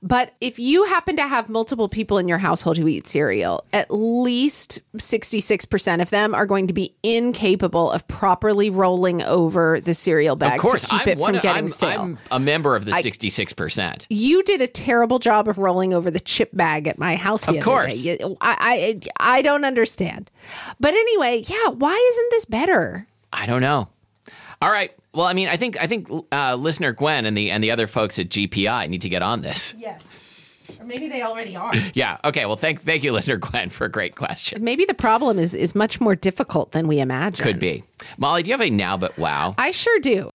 [0.01, 3.89] but if you happen to have multiple people in your household who eat cereal at
[3.91, 10.36] least 66% of them are going to be incapable of properly rolling over the cereal
[10.36, 12.86] bag course, to keep I'm it from of- getting I'm, stale I'm a member of
[12.86, 14.08] the 66%.
[14.10, 17.51] you did a terrible job of rolling over the chip bag at my house the
[17.51, 18.03] Of other course.
[18.03, 18.17] day.
[18.41, 20.29] I, I I don't understand.
[20.79, 23.08] But anyway, yeah, why isn't this better?
[23.32, 23.89] I don't know.
[24.62, 24.91] All right.
[25.13, 27.88] Well, I mean, I think I think uh, listener Gwen and the and the other
[27.88, 29.76] folks at GPI need to get on this.
[29.78, 30.10] Yes.
[30.80, 31.73] Or maybe they already are.
[31.93, 32.17] Yeah.
[32.23, 32.45] Okay.
[32.45, 34.63] Well, thank thank you, listener Gwen, for a great question.
[34.63, 37.43] maybe the problem is is much more difficult than we imagine.
[37.43, 37.84] Could be.
[38.17, 39.54] Molly, do you have a now but wow?
[39.58, 40.30] I sure do.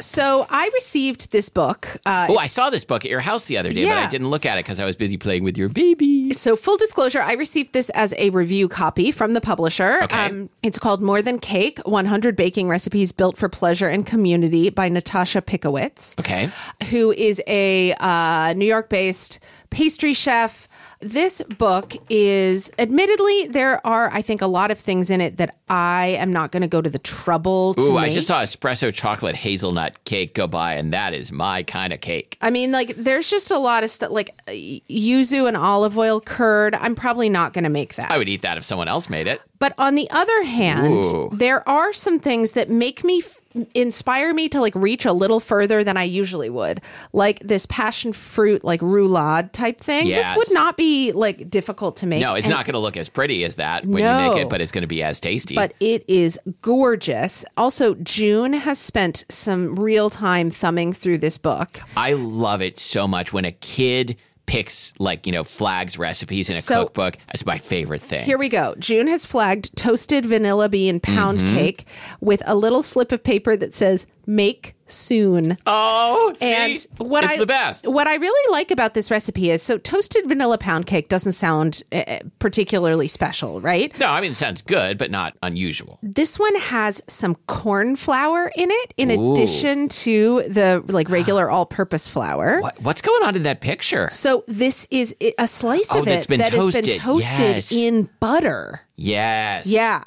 [0.00, 1.86] So I received this book.
[2.06, 4.30] Uh, Oh, I saw this book at your house the other day, but I didn't
[4.30, 6.32] look at it because I was busy playing with your baby.
[6.32, 9.98] So, full disclosure, I received this as a review copy from the publisher.
[10.02, 10.48] Um, Okay.
[10.62, 15.42] it's called More Than Cake 100 Baking Recipes Built for Pleasure and Community by Natasha
[15.42, 16.48] Pickowicz, Okay.
[16.90, 19.38] who is a uh, New York based
[19.70, 20.66] pastry chef.
[21.02, 25.56] This book is, admittedly, there are, I think, a lot of things in it that
[25.70, 28.10] I am not going to go to the trouble to Ooh, make.
[28.10, 32.02] I just saw espresso chocolate hazelnut cake go by, and that is my kind of
[32.02, 32.36] cake.
[32.42, 36.74] I mean, like, there's just a lot of stuff, like yuzu and olive oil curd.
[36.74, 38.10] I'm probably not going to make that.
[38.10, 39.40] I would eat that if someone else made it.
[39.60, 41.30] But on the other hand, Ooh.
[41.32, 43.40] there are some things that make me f-
[43.74, 46.80] inspire me to like reach a little further than I usually would.
[47.12, 50.08] Like this passion fruit like roulade type thing.
[50.08, 52.22] This would not be like difficult to make.
[52.22, 54.48] No, it's And- not going to look as pretty as that when you make it,
[54.48, 55.54] but it's going to be as tasty.
[55.56, 57.44] But it is gorgeous.
[57.58, 61.80] Also, June has spent some real time thumbing through this book.
[61.98, 64.16] I love it so much when a kid
[64.50, 67.16] picks like you know flags recipes in a So- cookbook.
[67.28, 68.24] That's my favorite thing.
[68.24, 68.74] Here we go.
[68.78, 71.54] June has flagged toasted vanilla bean pound Mm-hmm.
[71.56, 71.84] cake
[72.20, 76.54] with a little slip of paper that says "Make soon." oh, see?
[76.54, 77.86] And what it's I, the best.
[77.86, 81.82] What I really like about this recipe is so toasted vanilla pound cake doesn't sound
[81.92, 83.96] uh, particularly special, right?
[83.98, 85.98] No, I mean it sounds good, but not unusual.
[86.02, 89.32] This one has some corn flour in it, in Ooh.
[89.32, 92.60] addition to the like regular all-purpose flour.
[92.60, 94.08] What, what's going on in that picture?
[94.10, 96.94] So this is a slice Oh, of it that has been toasted.
[96.94, 97.72] toasted Yes.
[97.72, 98.80] in butter.
[98.96, 99.66] Yes.
[99.66, 100.02] Yeah.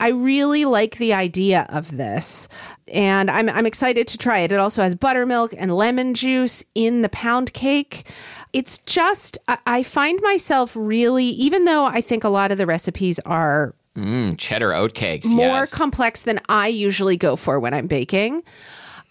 [0.00, 2.48] I really like the idea of this.
[2.92, 4.52] And I'm I'm excited to try it.
[4.52, 8.08] It also has buttermilk and lemon juice in the pound cake.
[8.52, 12.66] It's just I, I find myself really even though I think a lot of the
[12.66, 15.28] recipes are Mm, cheddar oat cakes.
[15.28, 15.72] more yes.
[15.72, 18.42] complex than I usually go for when I'm baking.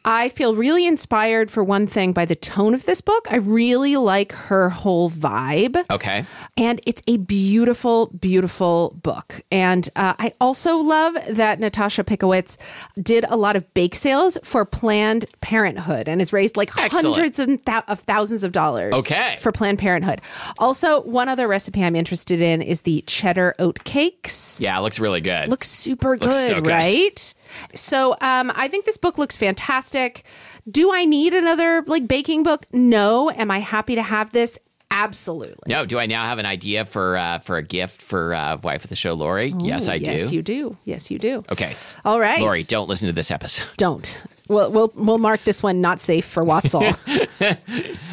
[0.06, 3.28] I feel really inspired for one thing by the tone of this book.
[3.32, 5.82] I really like her whole vibe.
[5.90, 6.26] Okay.
[6.58, 9.42] And it's a beautiful, beautiful book.
[9.52, 12.58] And uh, I also love that Natasha Pickowicz
[13.02, 17.16] did a lot of bake sales for Planned Parenthood and has raised like Excellent.
[17.16, 19.38] hundreds of, thou- of thousands of dollars Okay.
[19.40, 20.20] for Planned Parenthood.
[20.58, 25.00] Also, one other recipe I'm interested in is the cheddar oat cakes Yeah, it looks
[25.00, 25.50] really good.
[25.50, 26.68] looks super good, Looks so good.
[26.68, 27.34] right?
[27.76, 30.24] So um, I think this book looks fantastic.
[30.70, 32.64] Do I need another like baking book?
[32.74, 33.30] No.
[33.32, 34.60] Am I happy to have this?
[34.96, 35.56] Absolutely.
[35.74, 38.84] no, do I now have an idea for uh, for a gift for uh, wife
[38.84, 39.52] of the show, Lori?
[39.58, 40.12] yes, I Yes, do.
[40.12, 40.78] Yes, you do.
[40.86, 41.44] Yes, you do.
[41.52, 41.74] Okay.
[42.06, 42.40] All right.
[42.40, 43.68] Lori, don't listen to this episode.
[43.78, 44.24] Don't.
[44.50, 47.58] We'll, we'll, we'll mark this one not safe for WOTSL.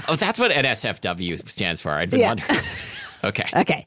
[0.09, 1.91] Oh, that's what NSFW stands for.
[1.91, 2.28] I'd been Yeah.
[2.28, 2.51] wondering.
[3.22, 3.45] Okay.
[3.55, 3.86] okay.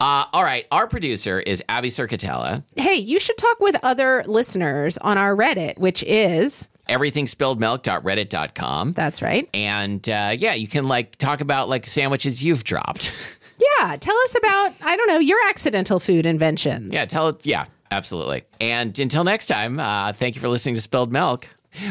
[0.00, 0.66] Uh, all right.
[0.72, 2.62] Our producer is Abby Cerquitella.
[2.76, 8.92] Hey, you should talk with other listeners on our Reddit, which is, Everythingspilledmilk.reddit.com.
[8.92, 9.48] that's right.
[9.54, 13.36] And uh, yeah, you can like talk about like sandwiches you've dropped.
[13.78, 13.94] Yeah.
[13.96, 16.94] Tell us about, I don't know, your accidental food inventions.
[16.94, 17.44] yeah, tell it.
[17.44, 18.44] Yeah, absolutely.
[18.58, 21.46] And until next time, uh, thank you for listening to Spilled Milk.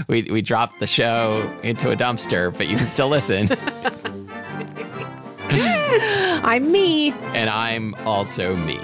[0.08, 3.50] We, we dropped the show into a dumpster, but you can still listen.
[6.50, 7.12] I'm me.
[7.12, 8.80] and I'm also me.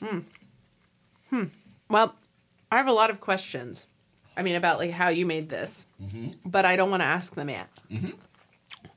[0.00, 0.18] hmm.
[1.30, 1.44] Hmm.
[1.90, 2.14] Well,
[2.70, 3.86] I have a lot of questions.
[4.36, 5.88] I mean, about like how you made this,
[6.44, 7.68] but I don't want to ask them yet.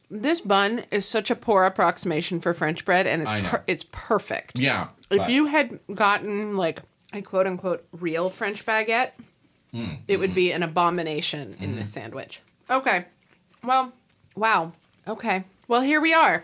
[0.10, 4.60] This bun is such a poor approximation for French bread, and it's per- it's perfect.
[4.60, 4.90] Yeah.
[5.10, 9.12] If but- you had gotten like a quote unquote real French baguette,
[10.08, 12.42] it would be an abomination in this sandwich.
[12.70, 13.06] Okay.
[13.64, 13.92] Well,
[14.36, 14.72] wow.
[15.08, 15.44] Okay.
[15.68, 16.44] Well, here we are.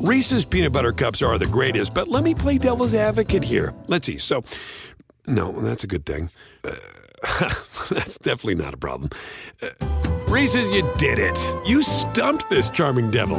[0.00, 3.72] Reese's peanut butter cups are the greatest, but let me play devil's advocate here.
[3.86, 4.18] Let's see.
[4.18, 4.42] So,
[5.26, 6.28] no, that's a good thing.
[6.64, 6.74] Uh,
[7.90, 9.10] that's definitely not a problem.
[9.62, 9.68] Uh,
[10.26, 11.38] Reese's, you did it.
[11.66, 13.38] You stumped this charming devil.